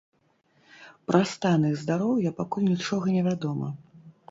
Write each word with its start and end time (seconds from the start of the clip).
Пра 1.11 1.19
стан 1.33 1.67
іх 1.73 1.77
здароўя 1.83 2.31
пакуль 2.41 2.67
нічога 2.73 3.05
не 3.19 3.25
вядома. 3.31 3.73